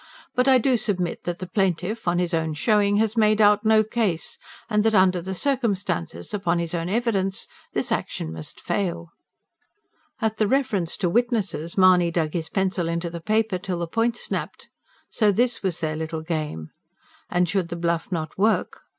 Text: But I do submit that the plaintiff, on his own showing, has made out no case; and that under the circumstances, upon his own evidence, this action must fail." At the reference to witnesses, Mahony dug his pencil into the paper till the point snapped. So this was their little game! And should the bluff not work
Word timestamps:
But 0.33 0.47
I 0.47 0.57
do 0.57 0.77
submit 0.77 1.25
that 1.25 1.37
the 1.37 1.45
plaintiff, 1.45 2.07
on 2.07 2.17
his 2.17 2.33
own 2.33 2.55
showing, 2.55 2.97
has 2.97 3.15
made 3.15 3.39
out 3.39 3.63
no 3.63 3.83
case; 3.83 4.39
and 4.67 4.83
that 4.83 4.95
under 4.95 5.21
the 5.21 5.35
circumstances, 5.35 6.33
upon 6.33 6.57
his 6.57 6.73
own 6.73 6.89
evidence, 6.89 7.47
this 7.73 7.91
action 7.91 8.33
must 8.33 8.59
fail." 8.59 9.11
At 10.19 10.37
the 10.37 10.47
reference 10.47 10.97
to 10.97 11.07
witnesses, 11.07 11.77
Mahony 11.77 12.09
dug 12.09 12.33
his 12.33 12.49
pencil 12.49 12.87
into 12.89 13.11
the 13.11 13.21
paper 13.21 13.59
till 13.59 13.77
the 13.77 13.85
point 13.85 14.17
snapped. 14.17 14.69
So 15.11 15.31
this 15.31 15.61
was 15.61 15.79
their 15.81 15.95
little 15.95 16.23
game! 16.23 16.71
And 17.29 17.47
should 17.47 17.69
the 17.69 17.75
bluff 17.75 18.11
not 18.11 18.39
work 18.39 18.81